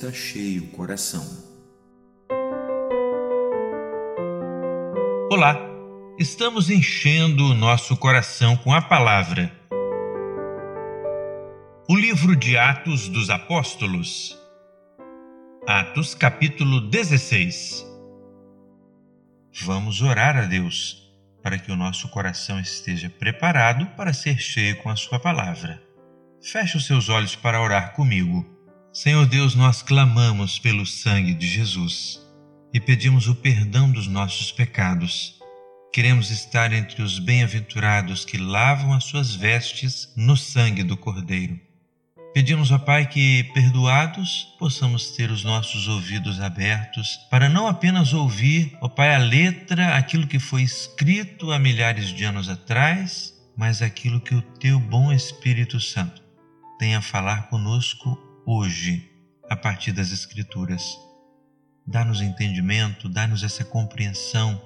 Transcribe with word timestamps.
está 0.00 0.10
cheio 0.14 0.64
o 0.64 0.68
coração. 0.68 1.22
Olá, 5.30 5.58
estamos 6.18 6.70
enchendo 6.70 7.44
o 7.44 7.54
nosso 7.54 7.94
coração 7.98 8.56
com 8.56 8.72
a 8.72 8.80
palavra. 8.80 9.54
O 11.86 11.94
livro 11.94 12.34
de 12.34 12.56
Atos 12.56 13.08
dos 13.08 13.28
Apóstolos. 13.28 14.38
Atos, 15.66 16.14
capítulo 16.14 16.80
16. 16.88 17.86
Vamos 19.64 20.00
orar 20.00 20.34
a 20.34 20.46
Deus 20.46 21.12
para 21.42 21.58
que 21.58 21.70
o 21.70 21.76
nosso 21.76 22.08
coração 22.08 22.58
esteja 22.58 23.10
preparado 23.10 23.84
para 23.96 24.14
ser 24.14 24.38
cheio 24.38 24.82
com 24.82 24.88
a 24.88 24.96
Sua 24.96 25.20
palavra. 25.20 25.82
Feche 26.42 26.78
os 26.78 26.86
seus 26.86 27.10
olhos 27.10 27.36
para 27.36 27.60
orar 27.60 27.92
comigo. 27.92 28.59
Senhor 28.92 29.24
Deus, 29.24 29.54
nós 29.54 29.82
clamamos 29.82 30.58
pelo 30.58 30.84
sangue 30.84 31.32
de 31.32 31.46
Jesus 31.46 32.20
e 32.74 32.80
pedimos 32.80 33.28
o 33.28 33.36
perdão 33.36 33.88
dos 33.88 34.08
nossos 34.08 34.50
pecados. 34.50 35.38
Queremos 35.92 36.28
estar 36.32 36.72
entre 36.72 37.00
os 37.00 37.20
bem-aventurados 37.20 38.24
que 38.24 38.36
lavam 38.36 38.92
as 38.92 39.04
suas 39.04 39.32
vestes 39.32 40.12
no 40.16 40.36
sangue 40.36 40.82
do 40.82 40.96
Cordeiro. 40.96 41.56
Pedimos, 42.34 42.72
ó 42.72 42.78
Pai, 42.78 43.06
que, 43.06 43.44
perdoados, 43.54 44.56
possamos 44.58 45.12
ter 45.12 45.30
os 45.30 45.44
nossos 45.44 45.86
ouvidos 45.86 46.40
abertos 46.40 47.16
para 47.30 47.48
não 47.48 47.68
apenas 47.68 48.12
ouvir, 48.12 48.76
ó 48.80 48.88
Pai, 48.88 49.14
a 49.14 49.18
letra, 49.18 49.96
aquilo 49.96 50.26
que 50.26 50.40
foi 50.40 50.62
escrito 50.62 51.52
há 51.52 51.60
milhares 51.60 52.08
de 52.08 52.24
anos 52.24 52.48
atrás, 52.48 53.34
mas 53.56 53.82
aquilo 53.82 54.20
que 54.20 54.34
o 54.34 54.42
Teu 54.42 54.80
bom 54.80 55.12
Espírito 55.12 55.78
Santo 55.78 56.20
tem 56.76 56.96
a 56.96 57.00
falar 57.00 57.48
conosco 57.48 58.29
hoje, 58.50 59.10
a 59.48 59.56
partir 59.56 59.92
das 59.92 60.10
Escrituras. 60.12 60.98
Dá-nos 61.86 62.20
entendimento, 62.20 63.08
dá-nos 63.08 63.42
essa 63.42 63.64
compreensão 63.64 64.60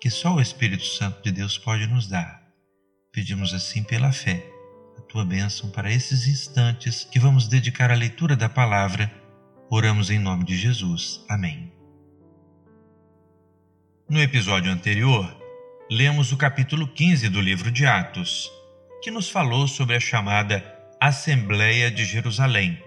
que 0.00 0.10
só 0.10 0.34
o 0.34 0.40
Espírito 0.40 0.84
Santo 0.84 1.22
de 1.22 1.32
Deus 1.32 1.58
pode 1.58 1.86
nos 1.86 2.08
dar. 2.08 2.42
Pedimos 3.12 3.54
assim 3.54 3.82
pela 3.82 4.12
fé 4.12 4.56
tua 5.08 5.24
bênção 5.24 5.70
para 5.70 5.90
esses 5.90 6.26
instantes 6.26 7.04
que 7.04 7.18
vamos 7.18 7.48
dedicar 7.48 7.90
à 7.90 7.94
leitura 7.94 8.36
da 8.36 8.48
palavra. 8.48 9.10
Oramos 9.70 10.10
em 10.10 10.18
nome 10.18 10.44
de 10.44 10.56
Jesus. 10.56 11.24
Amém. 11.28 11.72
No 14.08 14.20
episódio 14.20 14.70
anterior, 14.70 15.34
lemos 15.90 16.32
o 16.32 16.36
capítulo 16.36 16.86
15 16.86 17.28
do 17.28 17.40
livro 17.40 17.70
de 17.70 17.86
Atos, 17.86 18.50
que 19.02 19.10
nos 19.10 19.30
falou 19.30 19.66
sobre 19.66 19.96
a 19.96 20.00
chamada 20.00 20.62
Assembleia 21.00 21.90
de 21.90 22.04
Jerusalém, 22.04 22.80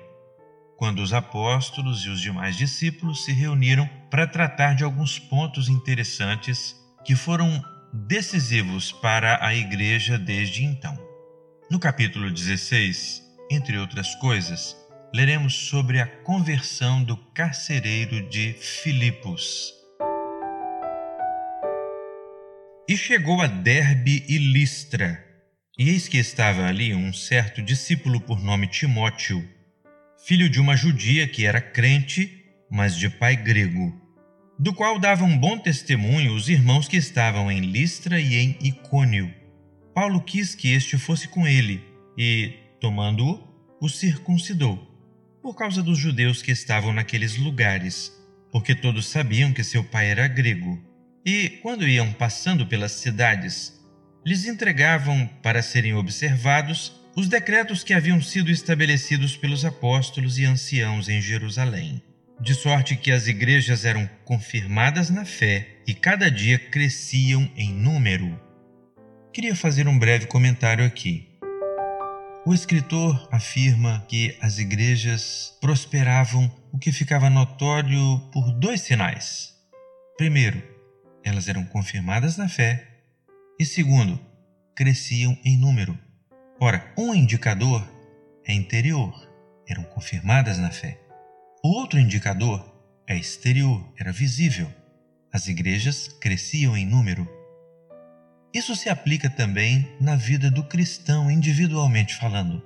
quando 0.80 1.00
os 1.00 1.12
apóstolos 1.12 2.06
e 2.06 2.10
os 2.10 2.22
demais 2.22 2.56
discípulos 2.56 3.26
se 3.26 3.34
reuniram 3.34 3.86
para 4.10 4.26
tratar 4.26 4.76
de 4.76 4.84
alguns 4.86 5.20
pontos 5.20 5.68
interessantes 5.68 6.74
que 7.04 7.18
foram 7.18 7.62
decisivos 7.94 8.90
para 8.90 9.46
a 9.46 9.54
igreja 9.54 10.18
desde 10.18 10.64
então. 10.64 10.98
No 11.70 11.80
capítulo 11.80 12.32
16, 12.32 13.22
entre 13.52 13.78
outras 13.78 14.16
coisas, 14.16 14.74
leremos 15.14 15.54
sobre 15.54 16.00
a 16.00 16.08
conversão 16.08 17.04
do 17.04 17.18
carcereiro 17.18 18.30
de 18.30 18.54
Filipos. 18.54 19.74
E 22.88 22.96
chegou 22.96 23.42
a 23.42 23.48
Derbe 23.48 24.24
e 24.30 24.38
Listra, 24.38 25.22
e 25.78 25.90
eis 25.90 26.08
que 26.08 26.18
estava 26.18 26.66
ali 26.66 26.96
um 26.96 27.12
certo 27.12 27.62
discípulo 27.62 28.22
por 28.22 28.42
nome 28.42 28.66
Timóteo, 28.66 29.59
filho 30.26 30.50
de 30.50 30.60
uma 30.60 30.76
judia 30.76 31.28
que 31.28 31.46
era 31.46 31.62
crente, 31.62 32.44
mas 32.70 32.96
de 32.96 33.10
pai 33.10 33.36
grego, 33.36 33.94
do 34.58 34.74
qual 34.74 35.00
davam 35.00 35.38
bom 35.38 35.58
testemunho 35.58 36.34
os 36.34 36.50
irmãos 36.50 36.88
que 36.88 36.98
estavam 36.98 37.52
em 37.52 37.60
Listra 37.60 38.20
e 38.20 38.36
em 38.36 38.58
Icônio 38.62 39.40
Paulo 40.00 40.22
quis 40.22 40.56
que 40.56 40.72
este 40.72 40.98
fosse 40.98 41.28
com 41.28 41.46
ele 41.46 41.84
e, 42.18 42.54
tomando-o, 42.80 43.38
o 43.82 43.90
circuncidou, 43.90 44.78
por 45.42 45.56
causa 45.56 45.84
dos 45.84 45.98
judeus 45.98 46.42
que 46.42 46.52
estavam 46.52 46.94
naqueles 46.94 47.36
lugares, 47.36 48.10
porque 48.50 48.74
todos 48.74 49.08
sabiam 49.08 49.52
que 49.52 49.62
seu 49.62 49.84
pai 49.84 50.10
era 50.10 50.26
grego. 50.26 50.82
E, 51.26 51.50
quando 51.62 51.86
iam 51.86 52.14
passando 52.14 52.66
pelas 52.66 52.94
cidades, 52.94 53.78
lhes 54.26 54.46
entregavam, 54.46 55.28
para 55.42 55.62
serem 55.62 55.94
observados, 55.94 56.94
os 57.16 57.28
decretos 57.28 57.84
que 57.84 57.94
haviam 57.94 58.22
sido 58.22 58.52
estabelecidos 58.52 59.36
pelos 59.36 59.66
apóstolos 59.66 60.38
e 60.38 60.46
anciãos 60.46 61.10
em 61.10 61.22
Jerusalém, 61.22 62.02
de 62.40 62.54
sorte 62.54 62.96
que 62.96 63.12
as 63.12 63.28
igrejas 63.28 63.84
eram 63.84 64.10
confirmadas 64.24 65.10
na 65.10 65.26
fé 65.26 65.82
e 65.86 65.94
cada 65.94 66.30
dia 66.32 66.58
cresciam 66.58 67.50
em 67.56 67.74
número. 67.74 68.40
Queria 69.34 69.56
fazer 69.56 69.88
um 69.88 69.98
breve 69.98 70.28
comentário 70.28 70.86
aqui. 70.86 71.28
O 72.46 72.54
escritor 72.54 73.28
afirma 73.32 74.06
que 74.08 74.38
as 74.42 74.58
igrejas 74.58 75.58
prosperavam, 75.60 76.50
o 76.72 76.80
que 76.80 76.92
ficava 76.92 77.30
notório 77.30 78.20
por 78.32 78.52
dois 78.54 78.82
sinais. 78.82 79.54
Primeiro, 80.18 80.64
elas 81.24 81.48
eram 81.48 81.66
confirmadas 81.66 82.38
na 82.38 82.48
fé, 82.48 82.88
e 83.60 83.66
segundo, 83.66 84.20
cresciam 84.76 85.38
em 85.44 85.58
número. 85.58 86.00
Ora, 86.62 86.94
um 86.98 87.16
indicador 87.16 87.90
é 88.46 88.54
interior, 88.54 89.14
eram 89.66 89.84
confirmadas 89.84 90.58
na 90.58 90.70
fé. 90.70 91.00
O 91.64 91.70
outro 91.70 91.98
indicador 91.98 92.70
é 93.08 93.16
exterior, 93.16 93.82
era 93.98 94.12
visível. 94.12 94.70
As 95.32 95.48
igrejas 95.48 96.10
cresciam 96.20 96.76
em 96.76 96.86
número. 96.86 97.26
Isso 98.54 98.76
se 98.76 98.90
aplica 98.90 99.30
também 99.30 99.88
na 100.02 100.18
vida 100.18 100.52
do 100.52 100.62
cristão, 100.66 101.32
individualmente 101.32 102.18
falando. 102.18 102.62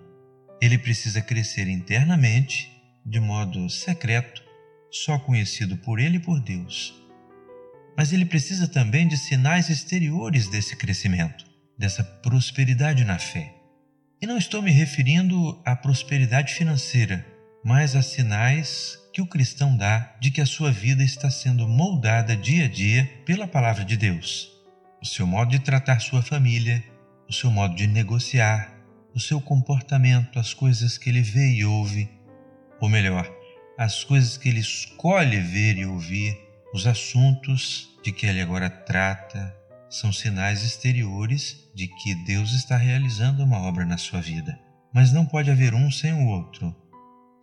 Ele 0.59 0.79
precisa 0.79 1.21
crescer 1.21 1.67
internamente, 1.67 2.71
de 3.05 3.19
modo 3.19 3.69
secreto, 3.69 4.41
só 4.89 5.19
conhecido 5.19 5.77
por 5.77 5.99
ele 5.99 6.17
e 6.17 6.21
por 6.21 6.39
Deus. 6.39 6.99
Mas 7.95 8.11
ele 8.11 8.25
precisa 8.25 8.67
também 8.67 9.07
de 9.07 9.17
sinais 9.17 9.69
exteriores 9.69 10.47
desse 10.47 10.75
crescimento, 10.75 11.45
dessa 11.77 12.03
prosperidade 12.03 13.03
na 13.03 13.19
fé. 13.19 13.62
E 14.23 14.25
não 14.25 14.37
estou 14.37 14.61
me 14.61 14.71
referindo 14.71 15.61
à 15.65 15.75
prosperidade 15.75 16.53
financeira, 16.53 17.27
mas 17.61 17.93
a 17.93 18.01
sinais 18.01 18.97
que 19.11 19.21
o 19.21 19.27
cristão 19.27 19.75
dá 19.75 20.15
de 20.17 20.31
que 20.31 20.39
a 20.39 20.45
sua 20.45 20.71
vida 20.71 21.03
está 21.03 21.29
sendo 21.29 21.67
moldada 21.67 22.33
dia 22.33 22.63
a 22.63 22.69
dia 22.69 23.05
pela 23.25 23.45
palavra 23.45 23.83
de 23.83 23.97
Deus. 23.97 24.49
O 25.01 25.05
seu 25.05 25.27
modo 25.27 25.51
de 25.51 25.59
tratar 25.59 25.99
sua 25.99 26.21
família, 26.21 26.81
o 27.27 27.33
seu 27.33 27.51
modo 27.51 27.75
de 27.75 27.85
negociar, 27.85 28.73
o 29.13 29.19
seu 29.19 29.41
comportamento, 29.41 30.39
as 30.39 30.53
coisas 30.53 30.97
que 30.97 31.09
ele 31.09 31.21
vê 31.21 31.55
e 31.55 31.65
ouve, 31.65 32.09
ou 32.79 32.87
melhor, 32.87 33.29
as 33.77 34.05
coisas 34.05 34.37
que 34.37 34.47
ele 34.47 34.61
escolhe 34.61 35.41
ver 35.41 35.77
e 35.77 35.85
ouvir, 35.85 36.39
os 36.73 36.87
assuntos 36.87 37.89
de 38.01 38.13
que 38.13 38.25
ele 38.25 38.39
agora 38.39 38.69
trata, 38.69 39.53
são 39.93 40.11
sinais 40.11 40.63
exteriores 40.63 41.69
de 41.75 41.87
que 41.87 42.15
Deus 42.25 42.53
está 42.53 42.77
realizando 42.77 43.43
uma 43.43 43.59
obra 43.59 43.85
na 43.85 43.97
sua 43.97 44.21
vida. 44.21 44.59
Mas 44.93 45.11
não 45.11 45.25
pode 45.25 45.49
haver 45.49 45.73
um 45.73 45.91
sem 45.91 46.13
o 46.13 46.27
outro. 46.27 46.75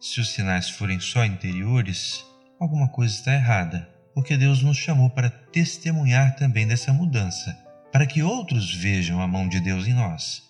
Se 0.01 0.21
os 0.21 0.31
sinais 0.31 0.69
forem 0.69 0.99
só 1.01 1.25
interiores, 1.25 2.25
alguma 2.59 2.89
coisa 2.89 3.15
está 3.15 3.35
errada 3.35 3.89
porque 4.15 4.37
Deus 4.37 4.63
nos 4.63 4.77
chamou 4.77 5.11
para 5.11 5.31
testemunhar 5.31 6.37
também 6.37 6.67
dessa 6.67 6.93
mudança, 6.93 7.57
para 7.93 8.07
que 8.07 8.23
outros 8.23 8.75
vejam 8.75 9.21
a 9.21 9.27
mão 9.27 9.49
de 9.49 9.61
Deus 9.61 9.87
em 9.87 9.95
nós. 9.95 10.43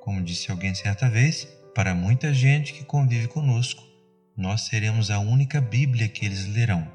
Como 0.00 0.22
disse 0.22 0.50
alguém 0.50 0.74
certa 0.74 1.08
vez, 1.08 1.46
para 1.74 1.94
muita 1.94 2.32
gente 2.32 2.72
que 2.72 2.84
convive 2.84 3.28
conosco, 3.28 3.82
nós 4.36 4.62
seremos 4.62 5.10
a 5.10 5.18
única 5.18 5.60
Bíblia 5.60 6.08
que 6.08 6.24
eles 6.24 6.46
lerão. 6.46 6.90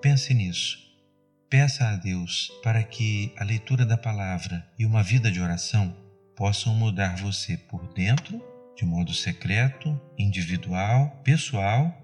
Pense 0.00 0.32
nisso. 0.32 0.78
Peça 1.50 1.88
a 1.88 1.96
Deus 1.96 2.50
para 2.62 2.82
que 2.82 3.34
a 3.36 3.44
leitura 3.44 3.84
da 3.84 3.98
palavra 3.98 4.66
e 4.78 4.86
uma 4.86 5.02
vida 5.02 5.30
de 5.30 5.40
oração 5.40 5.94
possam 6.36 6.74
mudar 6.74 7.16
você 7.16 7.56
por 7.56 7.92
dentro, 7.92 8.40
de 8.76 8.86
modo 8.86 9.12
secreto, 9.12 10.00
individual, 10.16 11.20
pessoal 11.24 12.00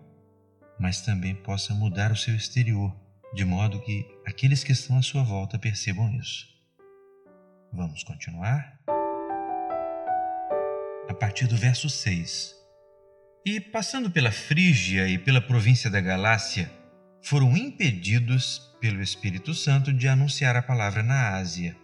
mas 0.79 1.01
também 1.01 1.35
possa 1.35 1.75
mudar 1.75 2.13
o 2.13 2.17
seu 2.17 2.35
exterior, 2.35 2.95
de 3.35 3.45
modo 3.45 3.81
que 3.81 4.07
aqueles 4.27 4.63
que 4.63 4.73
estão 4.73 4.99
à 4.99 5.03
sua 5.03 5.23
volta 5.23 5.59
percebam 5.59 6.15
isso. 6.17 6.47
Vamos 7.73 8.03
continuar? 8.05 8.79
A 11.09 11.15
partir 11.15 11.47
do 11.47 11.57
verso 11.57 11.89
6. 11.89 12.55
E 13.45 13.61
passando 13.61 14.11
pela 14.11 14.33
Frígia 14.33 15.09
e 15.09 15.19
pela 15.19 15.41
província 15.41 15.89
da 15.89 16.01
Galácia, 16.01 16.71
foram 17.27 17.57
impedidos 17.57 18.73
pelo 18.81 19.03
Espírito 19.03 19.53
Santo 19.53 19.93
de 19.93 20.07
anunciar 20.07 20.55
a 20.55 20.63
palavra 20.63 21.03
na 21.03 21.31
Ásia. 21.35 21.77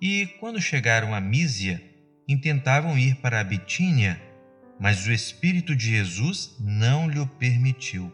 E 0.00 0.26
quando 0.40 0.62
chegaram 0.62 1.14
a 1.14 1.20
Mísia, 1.20 1.82
intentavam 2.26 2.96
ir 2.96 3.16
para 3.16 3.38
a 3.38 3.44
Bitínia, 3.44 4.18
mas 4.80 5.06
o 5.06 5.12
Espírito 5.12 5.76
de 5.76 5.90
Jesus 5.90 6.56
não 6.58 7.06
lhe 7.06 7.22
permitiu. 7.38 8.10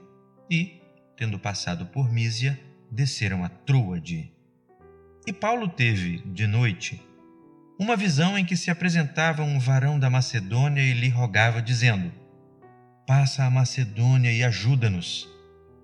E, 0.50 0.80
tendo 1.16 1.38
passado 1.38 1.86
por 1.86 2.12
Mísia, 2.12 2.58
desceram 2.90 3.44
a 3.44 3.48
Troade. 3.48 4.32
E 5.24 5.32
Paulo 5.32 5.68
teve, 5.68 6.24
de 6.26 6.48
noite, 6.48 7.00
uma 7.78 7.96
visão 7.96 8.36
em 8.36 8.44
que 8.44 8.56
se 8.56 8.68
apresentava 8.68 9.44
um 9.44 9.60
varão 9.60 9.96
da 9.96 10.10
Macedônia 10.10 10.82
e 10.82 10.92
lhe 10.92 11.08
rogava, 11.08 11.62
dizendo: 11.62 12.12
Passa 13.06 13.44
a 13.44 13.50
Macedônia 13.50 14.32
e 14.32 14.42
ajuda-nos. 14.42 15.28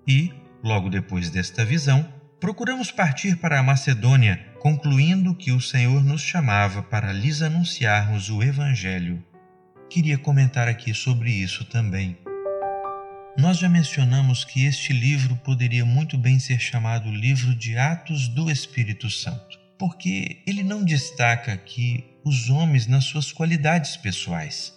E, 0.04 0.32
logo 0.62 0.88
depois 0.88 1.30
desta 1.30 1.64
visão, 1.64 2.06
procuramos 2.40 2.90
partir 2.90 3.36
para 3.36 3.58
a 3.58 3.62
Macedônia, 3.62 4.46
concluindo 4.60 5.34
que 5.34 5.52
o 5.52 5.60
Senhor 5.60 6.02
nos 6.02 6.22
chamava 6.22 6.82
para 6.82 7.12
lhes 7.12 7.42
anunciarmos 7.42 8.30
o 8.30 8.42
Evangelho. 8.42 9.22
Queria 9.88 10.16
comentar 10.16 10.68
aqui 10.68 10.94
sobre 10.94 11.30
isso 11.30 11.64
também. 11.64 12.16
Nós 13.36 13.58
já 13.58 13.68
mencionamos 13.68 14.44
que 14.44 14.64
este 14.64 14.92
livro 14.92 15.36
poderia 15.36 15.84
muito 15.84 16.18
bem 16.18 16.38
ser 16.38 16.60
chamado 16.60 17.10
Livro 17.10 17.54
de 17.54 17.76
Atos 17.76 18.28
do 18.28 18.50
Espírito 18.50 19.08
Santo, 19.08 19.58
porque 19.78 20.42
ele 20.46 20.62
não 20.62 20.84
destaca 20.84 21.52
aqui 21.52 22.04
os 22.24 22.50
homens 22.50 22.86
nas 22.86 23.04
suas 23.04 23.32
qualidades 23.32 23.96
pessoais, 23.96 24.74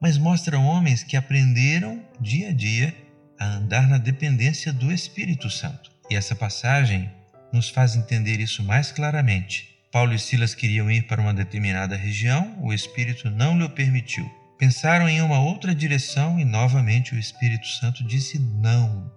mas 0.00 0.18
mostra 0.18 0.58
homens 0.58 1.02
que 1.02 1.16
aprenderam 1.16 2.02
dia 2.20 2.50
a 2.50 2.52
dia 2.52 2.94
a 3.42 3.56
andar 3.56 3.88
na 3.88 3.98
dependência 3.98 4.72
do 4.72 4.92
Espírito 4.92 5.50
Santo. 5.50 5.90
E 6.08 6.14
essa 6.14 6.34
passagem 6.34 7.10
nos 7.52 7.68
faz 7.68 7.96
entender 7.96 8.38
isso 8.38 8.62
mais 8.62 8.92
claramente. 8.92 9.68
Paulo 9.90 10.14
e 10.14 10.18
Silas 10.18 10.54
queriam 10.54 10.88
ir 10.88 11.02
para 11.02 11.20
uma 11.20 11.34
determinada 11.34 11.96
região, 11.96 12.56
o 12.62 12.72
Espírito 12.72 13.28
não 13.28 13.58
lhe 13.58 13.68
permitiu. 13.68 14.30
Pensaram 14.58 15.08
em 15.08 15.20
uma 15.20 15.40
outra 15.40 15.74
direção 15.74 16.38
e 16.38 16.44
novamente 16.44 17.14
o 17.14 17.18
Espírito 17.18 17.66
Santo 17.66 18.04
disse 18.04 18.38
não. 18.38 19.10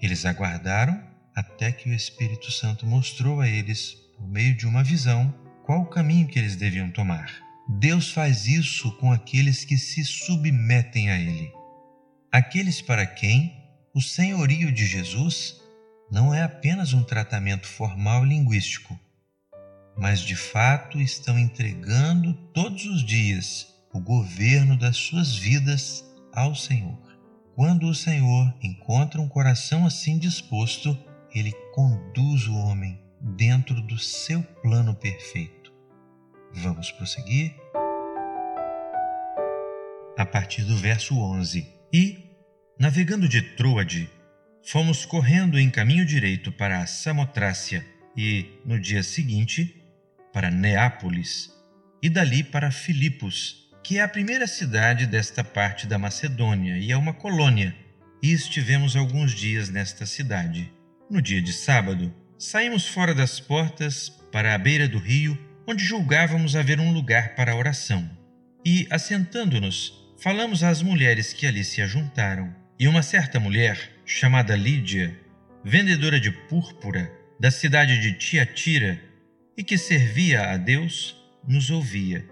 Eles 0.00 0.26
aguardaram 0.26 1.02
até 1.34 1.72
que 1.72 1.88
o 1.88 1.94
Espírito 1.94 2.52
Santo 2.52 2.86
mostrou 2.86 3.40
a 3.40 3.48
eles, 3.48 3.94
por 4.16 4.28
meio 4.28 4.54
de 4.54 4.66
uma 4.66 4.84
visão, 4.84 5.34
qual 5.64 5.80
o 5.80 5.86
caminho 5.86 6.28
que 6.28 6.38
eles 6.38 6.56
deviam 6.56 6.90
tomar. 6.90 7.32
Deus 7.68 8.12
faz 8.12 8.46
isso 8.46 8.92
com 8.98 9.10
aqueles 9.10 9.64
que 9.64 9.76
se 9.78 10.04
submetem 10.04 11.10
a 11.10 11.18
Ele. 11.18 11.55
Aqueles 12.32 12.82
para 12.82 13.06
quem 13.06 13.64
o 13.94 14.00
senhorio 14.02 14.72
de 14.72 14.84
Jesus 14.84 15.60
não 16.10 16.34
é 16.34 16.42
apenas 16.42 16.92
um 16.92 17.02
tratamento 17.02 17.66
formal 17.66 18.24
e 18.24 18.28
linguístico, 18.28 18.98
mas 19.96 20.20
de 20.20 20.36
fato 20.36 21.00
estão 21.00 21.38
entregando 21.38 22.34
todos 22.52 22.84
os 22.86 23.04
dias 23.04 23.66
o 23.92 24.00
governo 24.00 24.76
das 24.76 24.96
suas 24.96 25.34
vidas 25.34 26.04
ao 26.32 26.54
Senhor. 26.54 26.98
Quando 27.54 27.86
o 27.88 27.94
Senhor 27.94 28.54
encontra 28.62 29.20
um 29.20 29.28
coração 29.28 29.86
assim 29.86 30.18
disposto, 30.18 30.98
ele 31.34 31.52
conduz 31.74 32.46
o 32.46 32.54
homem 32.54 33.00
dentro 33.20 33.80
do 33.80 33.98
seu 33.98 34.42
plano 34.62 34.94
perfeito. 34.94 35.72
Vamos 36.52 36.90
prosseguir? 36.92 37.54
A 40.18 40.26
partir 40.26 40.62
do 40.64 40.76
verso 40.76 41.18
11: 41.18 41.75
E, 41.92 42.18
navegando 42.78 43.28
de 43.28 43.40
Troade, 43.40 44.10
fomos 44.64 45.04
correndo 45.04 45.58
em 45.58 45.70
caminho 45.70 46.04
direito 46.04 46.50
para 46.50 46.80
a 46.80 46.86
Samotrácia 46.86 47.86
e, 48.16 48.46
no 48.64 48.78
dia 48.80 49.02
seguinte, 49.02 49.82
para 50.32 50.50
Neápolis, 50.50 51.50
e 52.02 52.08
dali 52.08 52.42
para 52.42 52.70
Filipos, 52.70 53.70
que 53.82 53.98
é 53.98 54.02
a 54.02 54.08
primeira 54.08 54.46
cidade 54.46 55.06
desta 55.06 55.44
parte 55.44 55.86
da 55.86 55.98
Macedônia 55.98 56.76
e 56.76 56.90
é 56.90 56.96
uma 56.96 57.14
colônia, 57.14 57.74
e 58.22 58.32
estivemos 58.32 58.96
alguns 58.96 59.32
dias 59.32 59.70
nesta 59.70 60.04
cidade. 60.04 60.72
No 61.08 61.22
dia 61.22 61.40
de 61.40 61.52
sábado, 61.52 62.12
saímos 62.36 62.88
fora 62.88 63.14
das 63.14 63.38
portas 63.38 64.08
para 64.32 64.54
a 64.54 64.58
beira 64.58 64.88
do 64.88 64.98
rio, 64.98 65.38
onde 65.66 65.84
julgávamos 65.84 66.56
haver 66.56 66.80
um 66.80 66.92
lugar 66.92 67.34
para 67.34 67.54
oração. 67.54 68.10
E, 68.64 68.86
assentando-nos, 68.90 70.05
falamos 70.18 70.62
às 70.62 70.82
mulheres 70.82 71.32
que 71.32 71.46
ali 71.46 71.64
se 71.64 71.82
ajuntaram. 71.82 72.54
E 72.78 72.86
uma 72.86 73.02
certa 73.02 73.40
mulher, 73.40 73.78
chamada 74.04 74.54
Lídia, 74.54 75.18
vendedora 75.64 76.20
de 76.20 76.30
púrpura 76.30 77.10
da 77.40 77.50
cidade 77.50 78.00
de 78.00 78.12
Tiatira 78.12 79.00
e 79.56 79.64
que 79.64 79.78
servia 79.78 80.50
a 80.50 80.56
Deus, 80.56 81.16
nos 81.46 81.70
ouvia. 81.70 82.24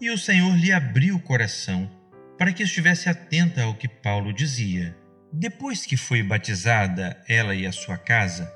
E 0.00 0.10
o 0.10 0.18
Senhor 0.18 0.56
lhe 0.56 0.72
abriu 0.72 1.16
o 1.16 1.20
coração 1.20 1.90
para 2.38 2.52
que 2.52 2.62
estivesse 2.62 3.08
atenta 3.08 3.62
ao 3.62 3.74
que 3.74 3.88
Paulo 3.88 4.32
dizia. 4.32 4.96
Depois 5.32 5.84
que 5.84 5.96
foi 5.96 6.22
batizada, 6.22 7.22
ela 7.28 7.54
e 7.54 7.66
a 7.66 7.72
sua 7.72 7.98
casa, 7.98 8.50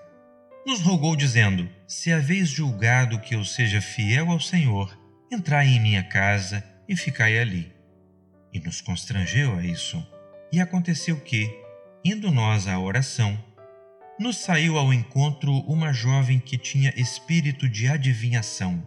nos 0.66 0.80
rogou, 0.80 1.14
dizendo: 1.14 1.68
Se 1.86 2.10
haveis 2.10 2.48
julgado 2.48 3.20
que 3.20 3.34
eu 3.34 3.44
seja 3.44 3.80
fiel 3.80 4.30
ao 4.30 4.40
Senhor, 4.40 4.98
entrai 5.30 5.66
em 5.66 5.80
minha 5.80 6.02
casa 6.02 6.64
e 6.88 6.96
ficai 6.96 7.38
ali. 7.38 7.73
E 8.54 8.60
nos 8.60 8.80
constrangeu 8.80 9.58
a 9.58 9.64
isso. 9.64 10.06
E 10.50 10.60
aconteceu 10.60 11.20
que, 11.20 11.64
Indo 12.06 12.30
nós 12.30 12.68
à 12.68 12.78
oração, 12.78 13.42
nos 14.20 14.36
saiu 14.36 14.76
ao 14.76 14.92
encontro 14.92 15.50
uma 15.60 15.90
jovem 15.90 16.38
que 16.38 16.58
tinha 16.58 16.92
espírito 16.98 17.66
de 17.66 17.88
adivinhação, 17.88 18.86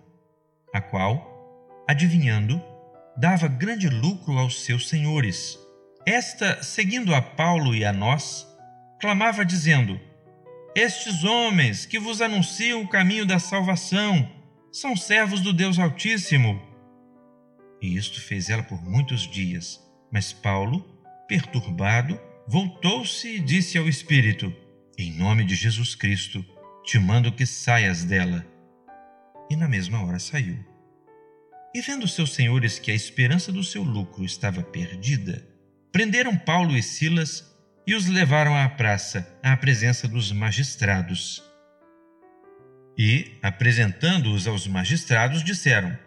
a 0.72 0.80
qual, 0.80 1.84
adivinhando, 1.90 2.62
dava 3.18 3.48
grande 3.48 3.90
lucro 3.90 4.38
aos 4.38 4.64
seus 4.64 4.88
senhores. 4.88 5.58
Esta, 6.06 6.62
seguindo 6.62 7.16
a 7.16 7.24
Paulo 7.24 7.74
e 7.74 7.84
a 7.84 7.92
nós, 7.92 8.46
clamava 9.02 9.44
dizendo: 9.44 10.00
Estes 10.76 11.24
homens 11.24 11.88
que 11.88 11.98
vos 11.98 12.22
anunciam 12.22 12.84
o 12.84 12.88
caminho 12.88 13.26
da 13.26 13.40
salvação 13.40 14.30
são 14.72 14.96
servos 14.96 15.42
do 15.42 15.52
Deus 15.52 15.80
Altíssimo. 15.80 16.62
E 17.82 17.96
isto 17.96 18.22
fez 18.22 18.50
ela 18.50 18.64
por 18.64 18.84
muitos 18.84 19.30
dias, 19.30 19.80
mas 20.12 20.34
Paulo, 20.34 20.86
perturbado, 21.28 22.20
voltou-se 22.48 23.28
e 23.28 23.40
disse 23.40 23.78
ao 23.78 23.88
espírito: 23.88 24.54
Em 24.98 25.12
nome 25.12 25.44
de 25.44 25.56
Jesus 25.56 25.96
Cristo, 25.96 26.44
te 26.84 26.98
mando 26.98 27.32
que 27.32 27.46
saias 27.46 28.04
dela. 28.04 28.46
E 29.50 29.56
na 29.56 29.68
mesma 29.68 30.04
hora 30.04 30.20
saiu. 30.20 30.58
E 31.74 31.82
vendo 31.82 32.08
seus 32.08 32.34
senhores 32.34 32.80
que 32.80 32.92
a 32.92 32.96
esperança 32.96 33.52
do 33.52 33.64
seu 33.64 33.84
lucro 33.84 34.26
estava 34.26 34.64
perdida, 34.64 35.48
prenderam 35.92 36.36
Paulo 36.36 36.76
e 36.76 36.82
Silas 36.82 37.56
e 37.86 37.94
os 37.94 38.08
levaram 38.08 38.56
à 38.56 38.68
praça, 38.68 39.40
à 39.44 39.56
presença 39.56 40.08
dos 40.08 40.32
magistrados. 40.32 41.44
E, 42.98 43.38
apresentando-os 43.44 44.48
aos 44.48 44.66
magistrados, 44.66 45.44
disseram: 45.44 45.98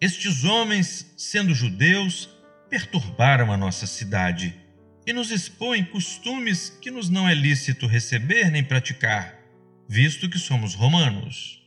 Estes 0.00 0.44
homens, 0.44 1.12
sendo 1.14 1.54
judeus, 1.54 2.30
perturbaram 2.70 3.52
a 3.52 3.56
nossa 3.56 3.86
cidade 3.86 4.58
e 5.06 5.12
nos 5.12 5.30
expõe 5.30 5.84
costumes 5.84 6.70
que 6.80 6.90
nos 6.90 7.10
não 7.10 7.28
é 7.28 7.34
lícito 7.34 7.86
receber 7.86 8.50
nem 8.50 8.64
praticar, 8.64 9.38
visto 9.86 10.30
que 10.30 10.38
somos 10.38 10.74
romanos. 10.74 11.62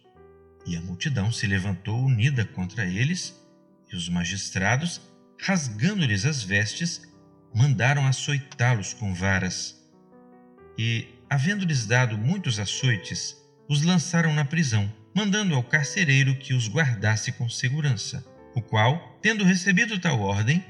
E 0.65 0.75
a 0.75 0.81
multidão 0.81 1.31
se 1.31 1.45
levantou 1.45 2.03
unida 2.03 2.43
contra 2.43 2.85
eles, 2.85 3.39
e 3.91 3.95
os 3.95 4.09
magistrados, 4.09 4.99
rasgando-lhes 5.39 6.25
as 6.25 6.41
vestes, 6.41 7.03
mandaram 7.53 8.07
açoitá-los 8.07 8.95
com 8.95 9.13
varas. 9.13 9.79
E, 10.75 11.07
havendo-lhes 11.29 11.85
dado 11.85 12.17
muitos 12.17 12.57
açoites, 12.57 13.37
os 13.69 13.83
lançaram 13.83 14.33
na 14.33 14.43
prisão, 14.43 14.91
mandando 15.15 15.55
ao 15.55 15.63
carcereiro 15.63 16.35
que 16.35 16.53
os 16.53 16.67
guardasse 16.67 17.31
com 17.31 17.47
segurança, 17.47 18.25
o 18.55 18.61
qual, 18.61 19.17
tendo 19.21 19.43
recebido 19.43 19.99
tal 19.99 20.19
ordem, 20.19 20.63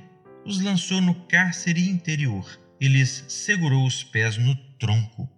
os 0.45 0.61
lançou 0.61 0.99
no 0.99 1.15
cárcere 1.27 1.87
interior 1.89 2.59
e 2.79 2.87
lhes 2.87 3.23
segurou 3.27 3.85
os 3.85 4.03
pés 4.03 4.37
no 4.37 4.55
tronco. 4.77 5.29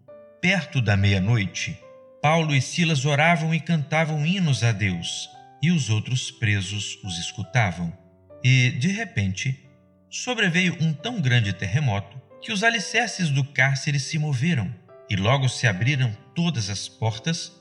Perto 0.41 0.81
da 0.81 0.97
meia-noite, 0.97 1.77
Paulo 2.21 2.55
e 2.55 2.61
Silas 2.61 3.05
oravam 3.05 3.53
e 3.53 3.59
cantavam 3.59 4.25
hinos 4.25 4.63
a 4.63 4.71
Deus, 4.71 5.29
e 5.61 5.71
os 5.71 5.89
outros 5.89 6.31
presos 6.31 6.99
os 7.03 7.19
escutavam. 7.19 7.95
E, 8.43 8.71
de 8.71 8.87
repente, 8.87 9.63
sobreveio 10.09 10.75
um 10.81 10.93
tão 10.93 11.21
grande 11.21 11.53
terremoto 11.53 12.19
que 12.41 12.51
os 12.51 12.63
alicerces 12.63 13.29
do 13.29 13.43
cárcere 13.43 13.99
se 13.99 14.17
moveram, 14.17 14.73
e 15.09 15.15
logo 15.15 15.47
se 15.47 15.67
abriram 15.67 16.15
todas 16.33 16.69
as 16.69 16.87
portas 16.87 17.51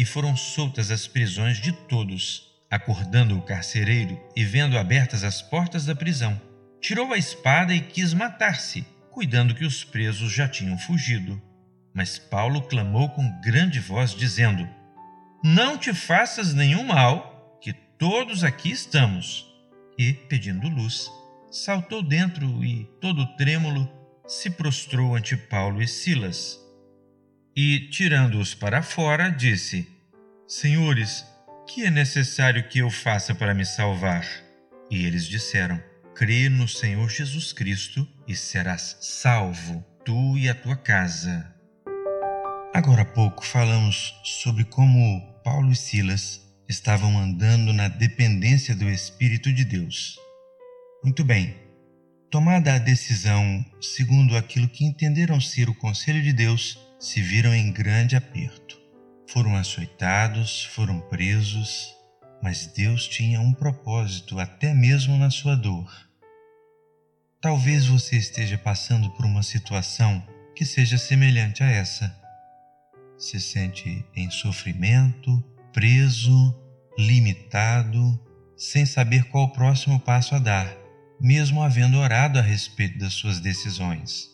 e 0.00 0.04
foram 0.06 0.34
soltas 0.34 0.90
as 0.90 1.06
prisões 1.06 1.60
de 1.60 1.72
todos. 1.72 2.48
Acordando 2.70 3.36
o 3.36 3.42
carcereiro 3.42 4.18
e 4.34 4.42
vendo 4.42 4.78
abertas 4.78 5.22
as 5.22 5.42
portas 5.42 5.84
da 5.84 5.94
prisão, 5.94 6.40
tirou 6.80 7.12
a 7.12 7.18
espada 7.18 7.74
e 7.74 7.82
quis 7.82 8.14
matar-se, 8.14 8.86
cuidando 9.10 9.54
que 9.54 9.64
os 9.64 9.84
presos 9.84 10.32
já 10.32 10.48
tinham 10.48 10.78
fugido. 10.78 11.38
Mas 11.92 12.18
Paulo 12.18 12.62
clamou 12.62 13.10
com 13.10 13.40
grande 13.42 13.78
voz, 13.78 14.14
dizendo: 14.14 14.66
Não 15.44 15.76
te 15.76 15.92
faças 15.92 16.54
nenhum 16.54 16.84
mal, 16.84 17.58
que 17.60 17.74
todos 17.74 18.42
aqui 18.42 18.70
estamos. 18.70 19.46
E, 19.98 20.14
pedindo 20.14 20.66
luz, 20.66 21.10
saltou 21.50 22.02
dentro 22.02 22.64
e, 22.64 22.88
todo 23.02 23.36
trêmulo, 23.36 23.86
se 24.26 24.48
prostrou 24.48 25.14
ante 25.14 25.36
Paulo 25.36 25.82
e 25.82 25.86
Silas. 25.86 26.58
E, 27.54 27.88
tirando-os 27.90 28.54
para 28.54 28.80
fora, 28.80 29.28
disse: 29.28 29.89
Senhores, 30.50 31.24
que 31.64 31.84
é 31.84 31.90
necessário 31.92 32.66
que 32.68 32.80
eu 32.80 32.90
faça 32.90 33.32
para 33.32 33.54
me 33.54 33.64
salvar? 33.64 34.26
E 34.90 35.06
eles 35.06 35.24
disseram: 35.24 35.80
Crê 36.12 36.48
no 36.48 36.66
Senhor 36.66 37.08
Jesus 37.08 37.52
Cristo 37.52 38.04
e 38.26 38.34
serás 38.34 38.96
salvo, 39.00 39.86
tu 40.04 40.36
e 40.36 40.48
a 40.48 40.54
tua 40.54 40.74
casa. 40.74 41.54
Agora 42.74 43.02
há 43.02 43.04
pouco 43.04 43.46
falamos 43.46 44.12
sobre 44.24 44.64
como 44.64 45.22
Paulo 45.44 45.70
e 45.70 45.76
Silas 45.76 46.40
estavam 46.68 47.16
andando 47.16 47.72
na 47.72 47.86
dependência 47.86 48.74
do 48.74 48.90
Espírito 48.90 49.52
de 49.52 49.64
Deus. 49.64 50.18
Muito 51.04 51.22
bem, 51.22 51.54
tomada 52.28 52.74
a 52.74 52.78
decisão 52.78 53.64
segundo 53.80 54.36
aquilo 54.36 54.68
que 54.68 54.84
entenderam 54.84 55.40
ser 55.40 55.68
o 55.68 55.74
conselho 55.76 56.20
de 56.20 56.32
Deus, 56.32 56.76
se 56.98 57.22
viram 57.22 57.54
em 57.54 57.70
grande 57.70 58.16
aperto. 58.16 58.59
Foram 59.32 59.56
açoitados, 59.56 60.64
foram 60.64 61.00
presos, 61.00 61.94
mas 62.42 62.66
Deus 62.66 63.06
tinha 63.06 63.40
um 63.40 63.52
propósito 63.52 64.38
até 64.38 64.74
mesmo 64.74 65.16
na 65.16 65.30
sua 65.30 65.54
dor. 65.54 65.90
Talvez 67.40 67.86
você 67.86 68.16
esteja 68.16 68.58
passando 68.58 69.10
por 69.10 69.24
uma 69.24 69.42
situação 69.42 70.26
que 70.54 70.64
seja 70.66 70.98
semelhante 70.98 71.62
a 71.62 71.70
essa 71.70 72.20
se 73.20 73.38
sente 73.38 74.02
em 74.16 74.30
sofrimento, 74.30 75.44
preso, 75.74 76.58
limitado, 76.98 78.18
sem 78.56 78.86
saber 78.86 79.24
qual 79.24 79.44
o 79.44 79.52
próximo 79.52 80.00
passo 80.00 80.34
a 80.34 80.38
dar, 80.38 80.74
mesmo 81.20 81.62
havendo 81.62 81.98
orado 81.98 82.38
a 82.38 82.42
respeito 82.42 82.98
das 82.98 83.12
suas 83.12 83.38
decisões. 83.38 84.26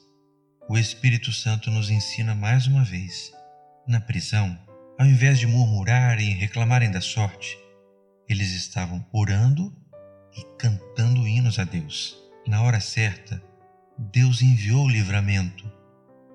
O 0.69 0.79
Espírito 0.79 1.33
Santo 1.33 1.69
nos 1.69 1.91
ensina 1.91 2.35
mais 2.35 2.69
uma 2.69 2.85
vez. 2.85 3.33
Na 3.89 4.01
prisão, 4.01 4.57
ao 4.99 5.07
invés 5.07 5.39
de 5.39 5.47
murmurarem 5.47 6.31
e 6.31 6.35
reclamarem 6.35 6.91
da 6.91 7.01
sorte, 7.01 7.59
eles 8.29 8.53
estavam 8.53 9.05
orando 9.13 9.75
e 10.35 10.43
cantando 10.59 11.29
hinos 11.29 11.59
a 11.59 11.65
Deus. 11.65 12.17
Na 12.47 12.63
hora 12.63 12.81
certa, 12.81 13.43
Deus 13.99 14.41
enviou 14.41 14.87
o 14.87 14.89
livramento 14.89 15.71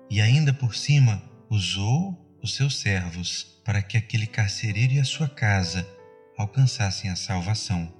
e, 0.08 0.20
ainda 0.20 0.52
por 0.52 0.76
cima, 0.76 1.22
usou 1.50 2.38
os 2.42 2.54
seus 2.54 2.78
servos, 2.78 3.60
para 3.64 3.82
que 3.82 3.96
aquele 3.96 4.26
carcereiro 4.26 4.94
e 4.94 5.00
a 5.00 5.04
sua 5.04 5.28
casa 5.28 5.86
alcançassem 6.36 7.10
a 7.10 7.16
salvação. 7.16 7.92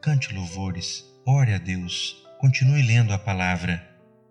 Cante 0.00 0.34
louvores, 0.34 1.04
ore 1.26 1.52
a 1.52 1.58
Deus, 1.58 2.16
continue 2.38 2.82
lendo 2.82 3.12
a 3.12 3.18
palavra. 3.18 3.82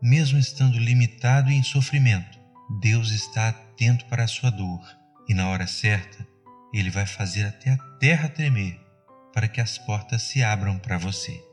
Mesmo 0.02 0.38
estando 0.38 0.78
limitado 0.78 1.50
e 1.50 1.56
em 1.56 1.64
sofrimento, 1.64 2.40
Deus 2.82 3.12
está 3.12 3.50
atento 3.50 4.06
para 4.06 4.24
a 4.24 4.28
sua 4.28 4.50
dor 4.50 5.03
e, 5.28 5.34
na 5.34 5.50
hora 5.50 5.68
certa, 5.68 6.26
Ele 6.74 6.90
vai 6.90 7.06
fazer 7.06 7.46
até 7.46 7.72
a 7.72 7.78
terra 8.00 8.30
tremer 8.30 8.80
para 9.34 9.48
que 9.48 9.60
as 9.60 9.78
portas 9.78 10.22
se 10.24 10.44
abram 10.44 10.78
para 10.78 10.98
você. 10.98 11.44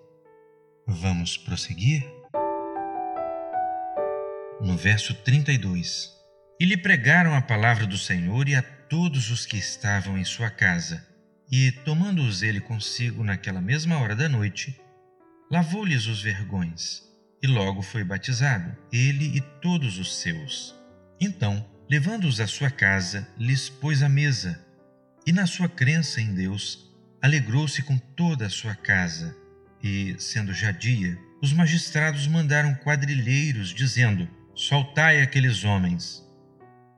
Vamos 0.86 1.36
prosseguir? 1.36 2.04
No 4.60 4.76
verso 4.76 5.14
32 5.14 6.20
e 6.60 6.66
lhe 6.66 6.76
pregaram 6.76 7.34
a 7.34 7.40
palavra 7.40 7.86
do 7.86 7.96
Senhor 7.96 8.46
e 8.46 8.54
a 8.54 8.60
todos 8.60 9.30
os 9.30 9.46
que 9.46 9.56
estavam 9.56 10.18
em 10.18 10.24
sua 10.26 10.50
casa. 10.50 11.02
E, 11.50 11.72
tomando-os 11.72 12.42
ele 12.42 12.60
consigo 12.60 13.24
naquela 13.24 13.62
mesma 13.62 13.96
hora 13.98 14.14
da 14.14 14.28
noite, 14.28 14.78
lavou-lhes 15.50 16.06
os 16.06 16.22
vergões, 16.22 17.02
e 17.42 17.46
logo 17.46 17.80
foi 17.80 18.04
batizado, 18.04 18.76
ele 18.92 19.36
e 19.36 19.40
todos 19.62 19.98
os 19.98 20.20
seus. 20.20 20.78
Então, 21.18 21.66
levando-os 21.90 22.40
à 22.40 22.46
sua 22.46 22.70
casa, 22.70 23.26
lhes 23.36 23.68
pôs 23.68 24.00
a 24.00 24.08
mesa, 24.08 24.64
e 25.26 25.32
na 25.32 25.44
sua 25.44 25.68
crença 25.68 26.20
em 26.20 26.32
Deus, 26.32 26.88
alegrou-se 27.20 27.82
com 27.82 27.98
toda 27.98 28.46
a 28.46 28.50
sua 28.50 28.76
casa. 28.76 29.36
E, 29.82 30.14
sendo 30.16 30.54
já 30.54 30.70
dia, 30.70 31.18
os 31.42 31.52
magistrados 31.52 32.28
mandaram 32.28 32.76
quadrilheiros, 32.76 33.74
dizendo: 33.74 34.28
Soltai 34.54 35.20
aqueles 35.20 35.64
homens. 35.64 36.24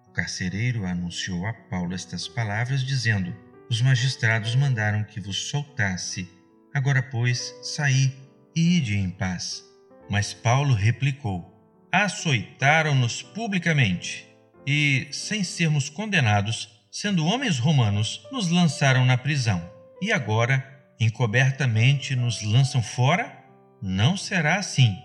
O 0.08 0.12
carcereiro 0.12 0.84
anunciou 0.84 1.46
a 1.46 1.54
Paulo 1.54 1.94
estas 1.94 2.28
palavras, 2.28 2.84
dizendo: 2.84 3.34
Os 3.70 3.80
magistrados 3.80 4.54
mandaram 4.54 5.04
que 5.04 5.20
vos 5.20 5.48
soltasse. 5.48 6.28
Agora, 6.74 7.02
pois, 7.02 7.54
saí 7.62 8.12
e 8.54 8.76
ide 8.76 8.94
em 8.94 9.08
paz. 9.08 9.64
Mas 10.10 10.34
Paulo 10.34 10.74
replicou: 10.74 11.50
Açoitaram-nos 11.90 13.22
publicamente 13.22 14.31
e, 14.66 15.08
sem 15.10 15.42
sermos 15.44 15.88
condenados, 15.88 16.68
sendo 16.90 17.26
homens 17.26 17.58
romanos, 17.58 18.26
nos 18.30 18.50
lançaram 18.50 19.04
na 19.04 19.16
prisão. 19.16 19.62
E 20.00 20.12
agora, 20.12 20.66
encobertamente, 20.98 22.14
nos 22.14 22.42
lançam 22.42 22.82
fora? 22.82 23.36
Não 23.80 24.16
será 24.16 24.56
assim. 24.56 24.96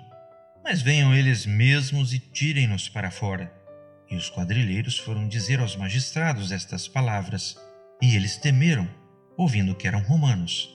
Mas 0.64 0.82
venham 0.82 1.14
eles 1.16 1.46
mesmos 1.46 2.14
e 2.14 2.20
tirem-nos 2.20 2.90
para 2.90 3.10
fora 3.10 3.58
e 4.10 4.16
os 4.16 4.30
quadrilheiros 4.30 4.98
foram 4.98 5.28
dizer 5.28 5.60
aos 5.60 5.76
magistrados 5.76 6.52
estas 6.52 6.88
palavras, 6.88 7.58
e 8.02 8.16
eles 8.16 8.38
temeram, 8.38 8.88
ouvindo 9.36 9.76
que 9.76 9.88
eram 9.88 10.02
romanos. 10.02 10.70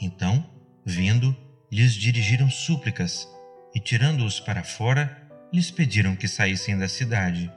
Então, 0.00 0.44
vindo, 0.84 1.36
lhes 1.70 1.94
dirigiram 1.94 2.50
súplicas, 2.50 3.28
e 3.74 3.80
tirando-os 3.80 4.38
para 4.40 4.62
fora, 4.62 5.16
lhes 5.52 5.70
pediram 5.70 6.14
que 6.14 6.28
saíssem 6.28 6.76
da 6.76 6.88
cidade. 6.88 7.50